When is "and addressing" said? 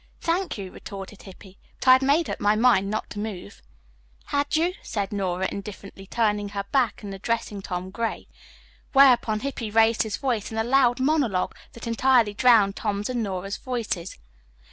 7.09-7.61